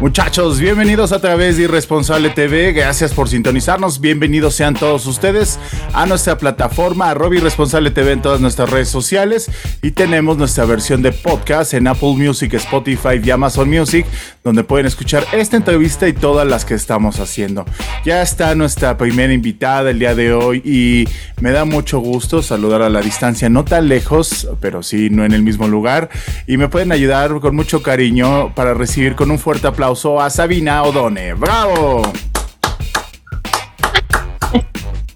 [0.00, 2.72] Muchachos, bienvenidos a través de Irresponsable TV.
[2.72, 4.00] Gracias por sintonizarnos.
[4.00, 5.58] Bienvenidos sean todos ustedes
[5.92, 9.50] a nuestra plataforma Robbie Irresponsable TV en todas nuestras redes sociales.
[9.82, 14.06] Y tenemos nuestra versión de podcast en Apple Music, Spotify y Amazon Music,
[14.42, 17.64] donde pueden escuchar esta entrevista y todas las que estamos haciendo.
[18.04, 21.08] Ya está nuestra primera invitada el día de hoy y
[21.40, 25.32] me da mucho gusto saludar a la distancia, no tan lejos, pero sí no en
[25.32, 26.08] el mismo lugar.
[26.46, 30.82] Y me pueden ayudar con mucho cariño para recibir con un fuerte aplauso a Sabina
[30.84, 31.34] Odone.
[31.34, 32.02] ¡Bravo!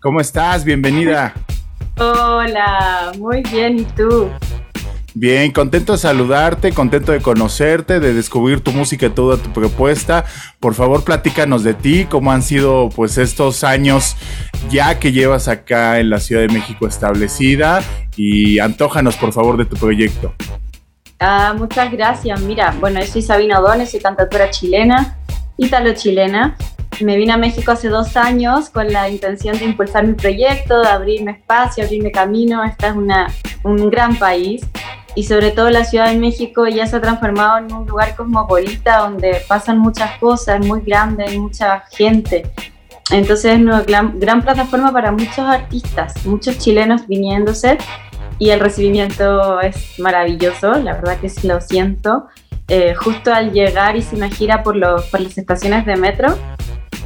[0.00, 0.64] ¿Cómo estás?
[0.64, 1.34] Bienvenida.
[1.96, 4.30] Hola, muy bien, ¿y tú?
[5.20, 10.24] Bien, contento de saludarte, contento de conocerte, de descubrir tu música y toda tu propuesta.
[10.60, 14.14] Por favor, platícanos de ti, cómo han sido pues estos años
[14.70, 17.82] ya que llevas acá en la Ciudad de México establecida
[18.14, 20.34] y antójanos por favor de tu proyecto.
[21.18, 22.40] Ah, muchas gracias.
[22.42, 25.18] Mira, bueno, soy Sabina O'Donnell, soy cantautora chilena,
[25.56, 26.56] italo-chilena.
[27.00, 30.88] Me vine a México hace dos años con la intención de impulsar mi proyecto, de
[30.88, 32.62] abrirme espacio, abrirme camino.
[32.62, 33.26] Esta es una,
[33.64, 34.64] un gran país
[35.14, 38.98] y sobre todo la Ciudad de México ya se ha transformado en un lugar cosmopolita
[38.98, 42.50] donde pasan muchas cosas, muy grande, hay mucha gente.
[43.10, 47.78] Entonces es una gran, gran plataforma para muchos artistas, muchos chilenos viniéndose
[48.38, 52.28] y el recibimiento es maravilloso, la verdad que lo siento.
[52.68, 56.36] Eh, justo al llegar hice una gira por, los, por las estaciones de metro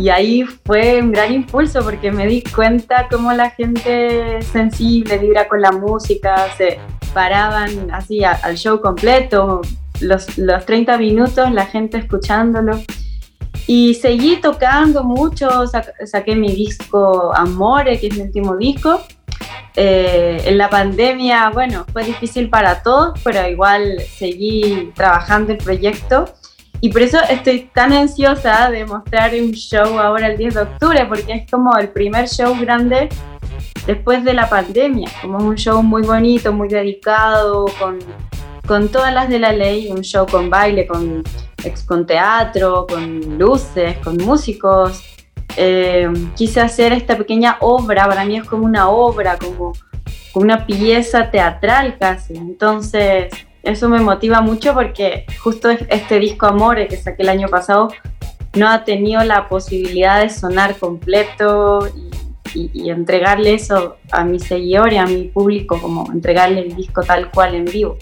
[0.00, 5.46] y ahí fue un gran impulso porque me di cuenta cómo la gente sensible vibra
[5.46, 6.78] con la música, se
[7.12, 9.60] paraban así al show completo,
[10.00, 12.80] los, los 30 minutos, la gente escuchándolo.
[13.66, 15.50] Y seguí tocando mucho,
[16.06, 19.02] saqué mi disco Amore, que es mi último disco,
[19.76, 26.24] eh, en la pandemia, bueno, fue difícil para todos, pero igual seguí trabajando el proyecto.
[26.80, 31.06] Y por eso estoy tan ansiosa de mostrar un show ahora el 10 de octubre,
[31.06, 33.08] porque es como el primer show grande
[33.86, 37.98] después de la pandemia, como un show muy bonito, muy dedicado, con,
[38.66, 41.22] con todas las de la ley, un show con baile, con,
[41.86, 45.02] con teatro, con luces, con músicos,
[45.56, 49.72] eh, quise hacer esta pequeña obra, para mí es como una obra, como,
[50.34, 52.36] una pieza teatral casi.
[52.36, 53.32] Entonces,
[53.62, 57.88] eso me motiva mucho porque justo este disco Amore que saqué el año pasado
[58.54, 61.88] no ha tenido la posibilidad de sonar completo
[62.54, 67.02] y, y entregarle eso a mi seguidor y a mi público, como entregarle el disco
[67.02, 67.96] tal cual en vivo.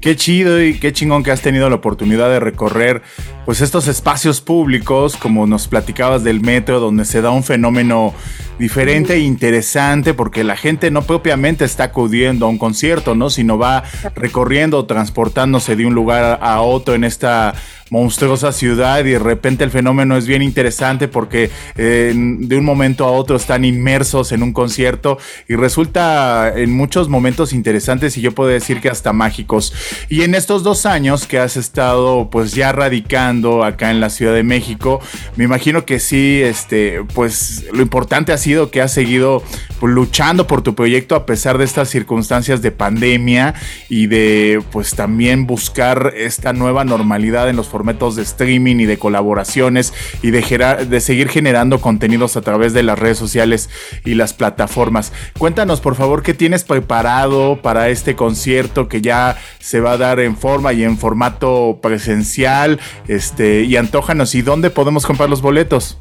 [0.00, 3.02] Qué chido y qué chingón que has tenido la oportunidad de recorrer
[3.44, 8.14] pues estos espacios públicos, como nos platicabas del metro, donde se da un fenómeno
[8.58, 13.30] diferente e interesante, porque la gente no propiamente está acudiendo a un concierto, ¿no?
[13.30, 17.54] Sino va recorriendo, transportándose de un lugar a otro en esta
[17.90, 23.04] monstruosa ciudad y de repente el fenómeno es bien interesante porque eh, de un momento
[23.04, 28.32] a otro están inmersos en un concierto y resulta en muchos momentos interesantes y yo
[28.32, 29.72] puedo decir que hasta mágicos.
[30.08, 34.34] Y en estos dos años que has estado pues ya radicando acá en la Ciudad
[34.34, 35.00] de México,
[35.36, 39.42] me imagino que sí, este, pues lo importante ha sido que has seguido
[39.82, 43.54] luchando por tu proyecto a pesar de estas circunstancias de pandemia
[43.88, 48.98] y de pues también buscar esta nueva normalidad en los formatos de streaming y de
[48.98, 49.92] colaboraciones
[50.22, 53.68] y de, de seguir generando contenidos a través de las redes sociales
[54.04, 55.12] y las plataformas.
[55.38, 60.20] Cuéntanos por favor qué tienes preparado para este concierto que ya se va a dar
[60.20, 65.98] en forma y en formato presencial, este, y antójanos y dónde podemos comprar los boletos.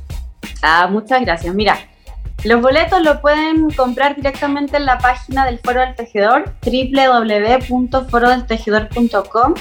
[0.62, 1.54] Ah, muchas gracias.
[1.54, 1.78] Mira,
[2.44, 9.54] los boletos lo pueden comprar directamente en la página del Foro del Tejedor, www.forodeltejedor.com.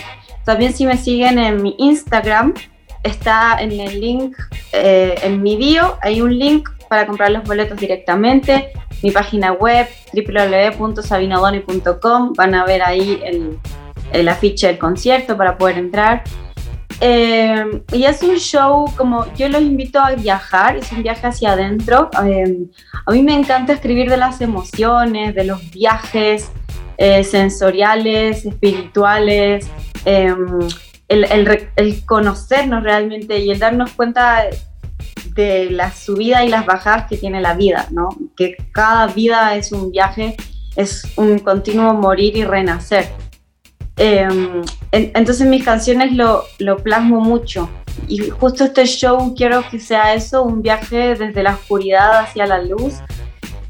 [0.45, 2.55] También si me siguen en mi Instagram,
[3.03, 4.37] está en el link,
[4.73, 8.73] eh, en mi bio, hay un link para comprar los boletos directamente.
[9.03, 12.33] mi página web www.sabinodoni.com.
[12.35, 13.21] Van a ver ahí
[14.13, 16.23] el afiche del concierto para poder entrar.
[17.01, 21.53] Eh, y es un show como yo los invito a viajar, es un viaje hacia
[21.53, 22.11] adentro.
[22.25, 22.67] Eh,
[23.05, 26.51] a mí me encanta escribir de las emociones, de los viajes
[26.97, 29.69] eh, sensoriales, espirituales,
[30.05, 30.75] el,
[31.09, 34.45] el, conocernos realmente y el darnos cuenta
[35.35, 38.09] de la subida y las bajadas que tiene la vida, ¿no?
[38.37, 40.37] Que cada vida es un viaje,
[40.77, 43.09] es un continuo morir y renacer.
[43.99, 44.63] Em,
[44.93, 47.69] entonces mis canciones lo, lo plasmo mucho
[48.09, 52.63] y justo este show quiero que sea eso, un viaje desde la oscuridad hacia la
[52.63, 52.95] luz,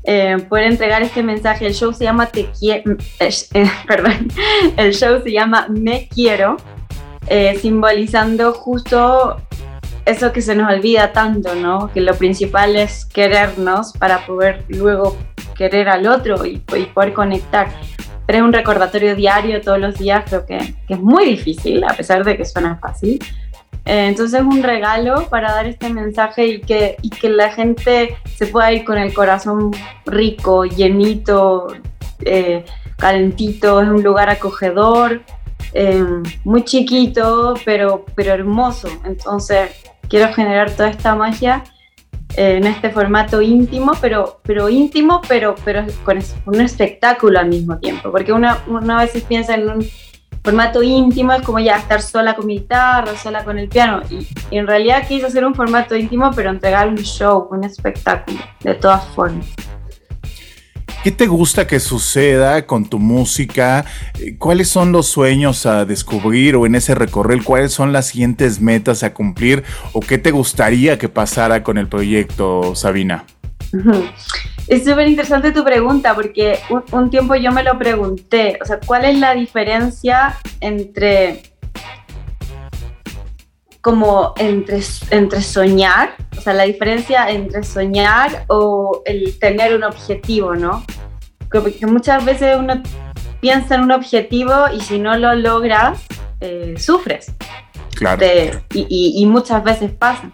[0.05, 1.67] eh, poder entregar este mensaje.
[1.67, 4.29] El show se llama Te quiero, eh, perdón,
[4.77, 6.57] el show se llama Me quiero,
[7.29, 9.41] eh, simbolizando justo
[10.05, 11.91] eso que se nos olvida tanto, ¿no?
[11.93, 15.17] Que lo principal es querernos para poder luego
[15.57, 17.69] querer al otro y, y poder conectar
[18.27, 21.95] pero es un recordatorio diario todos los días, creo que, que es muy difícil, a
[21.95, 23.19] pesar de que suena fácil.
[23.87, 28.17] Eh, entonces es un regalo para dar este mensaje y que, y que la gente
[28.35, 29.71] se pueda ir con el corazón
[30.05, 31.69] rico, llenito,
[32.25, 32.65] eh,
[32.99, 35.23] calentito, es un lugar acogedor,
[35.73, 36.05] eh,
[36.43, 38.89] muy chiquito, pero, pero hermoso.
[39.05, 39.71] Entonces
[40.09, 41.63] quiero generar toda esta magia
[42.37, 48.11] en este formato íntimo, pero, pero íntimo, pero, pero con un espectáculo al mismo tiempo,
[48.11, 49.87] porque una, una veces piensa en un
[50.43, 54.27] formato íntimo, es como ya estar sola con mi guitarra, sola con el piano, y,
[54.51, 58.75] y en realidad quise hacer un formato íntimo, pero entregar un show, un espectáculo, de
[58.75, 59.47] todas formas.
[61.07, 63.85] ¿Qué te gusta que suceda con tu música?
[64.41, 67.45] ¿Cuáles son los sueños a descubrir o en ese recorrer?
[67.45, 69.63] ¿Cuáles son las siguientes metas a cumplir?
[69.93, 73.25] ¿O qué te gustaría que pasara con el proyecto, Sabina?
[74.67, 78.81] Es súper interesante tu pregunta porque un, un, tiempo yo me lo pregunté, o sea,
[78.85, 81.45] ¿cuál es la diferencia entre
[83.87, 84.81] como entre,
[85.11, 90.85] entre soñar, o sea, la diferencia entre soñar o el tener un objetivo, ¿no?
[91.53, 92.83] Porque muchas veces uno
[93.41, 96.01] piensa en un objetivo y si no lo logras,
[96.41, 97.33] eh, sufres.
[97.95, 98.19] Claro.
[98.19, 100.33] De, y, y, muchas veces pasa.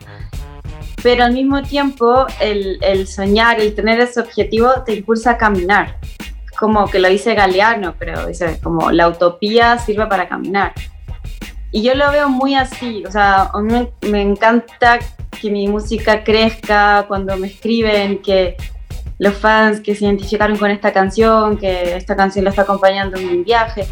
[1.03, 5.99] Pero al mismo tiempo, el, el, soñar, el tener ese objetivo te impulsa a caminar.
[6.59, 10.73] Como que lo dice Galeano, pero dice como la utopía sirve para caminar.
[11.73, 14.99] Y yo lo veo muy así, o sea, a mí me encanta
[15.41, 18.57] que mi música crezca cuando me escriben, que
[19.19, 23.31] los fans que se identificaron con esta canción, que esta canción la está acompañando en
[23.31, 23.87] mi viaje,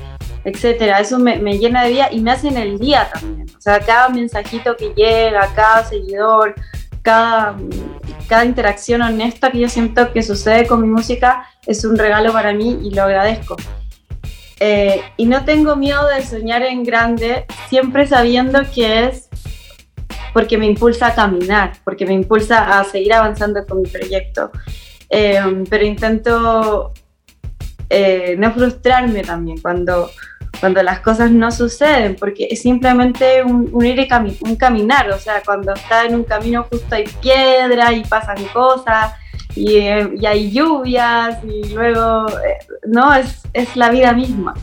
[0.45, 1.01] etcétera.
[1.01, 3.47] Eso me, me, llena de vida y me hace en el día también.
[3.57, 6.55] O sea, cada mensajito que llega, cada seguidor,
[7.03, 7.57] cada,
[8.29, 12.53] cada interacción honesta que yo siento que sucede con mi música es un regalo para
[12.53, 13.57] mí y lo agradezco.
[14.63, 19.31] Eh, y no tengo miedo de soñar en grande, siempre sabiendo que es
[20.35, 24.53] porque me impulsa a caminar, porque me impulsa a seguir avanzando con mi proyecto.
[25.09, 26.93] Eh, pero intento
[27.89, 30.11] eh, no frustrarme también cuando,
[30.59, 34.09] cuando las cosas no suceden, porque es simplemente un, un ir y
[34.41, 39.15] un caminar, o sea, cuando está en un camino justo hay piedra y pasan cosas
[39.55, 44.55] y, y, hay lluvias y luego, eh, no, es, es la vida misma.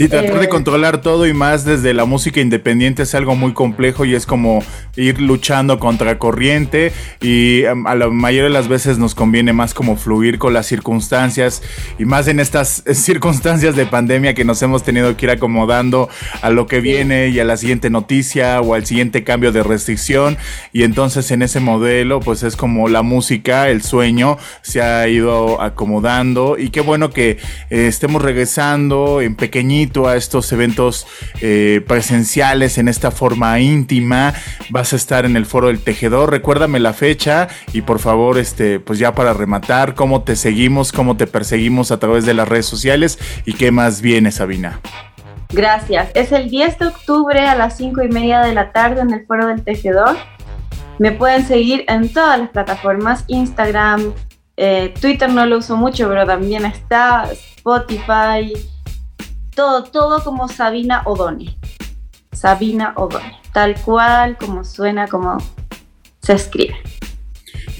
[0.00, 3.52] Sí, tratar de eh, controlar todo y más desde la música independiente es algo muy
[3.52, 4.64] complejo y es como
[4.96, 6.90] ir luchando contra corriente
[7.20, 10.64] y um, a la mayoría de las veces nos conviene más como fluir con las
[10.64, 11.62] circunstancias
[11.98, 16.08] y más en estas circunstancias de pandemia que nos hemos tenido que ir acomodando
[16.40, 20.38] a lo que viene y a la siguiente noticia o al siguiente cambio de restricción.
[20.72, 25.60] Y entonces en ese modelo pues es como la música, el sueño se ha ido
[25.60, 27.32] acomodando y qué bueno que
[27.68, 29.36] eh, estemos regresando en
[29.94, 31.06] a estos eventos
[31.40, 34.32] eh, presenciales en esta forma íntima.
[34.70, 36.30] Vas a estar en el foro del tejedor.
[36.30, 41.16] Recuérdame la fecha y por favor, este, pues ya para rematar, cómo te seguimos, cómo
[41.16, 44.80] te perseguimos a través de las redes sociales y qué más viene, Sabina.
[45.52, 46.10] Gracias.
[46.14, 49.26] Es el 10 de octubre a las 5 y media de la tarde en el
[49.26, 50.16] foro del tejedor.
[50.98, 54.12] Me pueden seguir en todas las plataformas, Instagram,
[54.62, 58.52] eh, Twitter no lo uso mucho, pero también está Spotify,
[59.60, 61.58] todo, todo como Sabina Odone.
[62.32, 65.36] Sabina Odone, tal cual como suena, como
[66.22, 66.76] se escribe.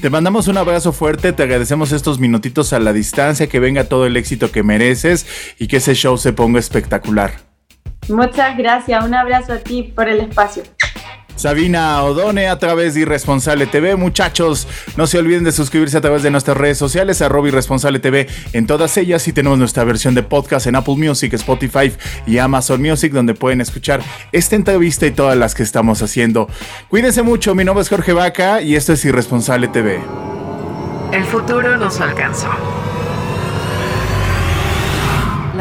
[0.02, 4.04] Te mandamos un abrazo fuerte, te agradecemos estos minutitos a la distancia, que venga todo
[4.04, 5.26] el éxito que mereces
[5.58, 7.32] y que ese show se ponga espectacular.
[8.10, 10.64] Muchas gracias, un abrazo a ti por el espacio.
[11.40, 13.96] Sabina Odone a través de Irresponsable TV.
[13.96, 14.68] Muchachos,
[14.98, 18.66] no se olviden de suscribirse a través de nuestras redes sociales, arroba Irresponsable TV en
[18.66, 21.92] todas ellas y tenemos nuestra versión de podcast en Apple Music, Spotify
[22.26, 26.46] y Amazon Music donde pueden escuchar esta entrevista y todas las que estamos haciendo.
[26.90, 29.98] Cuídense mucho, mi nombre es Jorge Vaca y esto es Irresponsable TV.
[31.10, 32.50] El futuro nos alcanzó.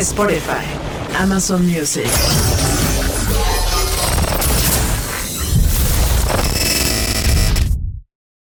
[0.00, 0.62] Spotify,
[1.14, 2.65] Amazon Music.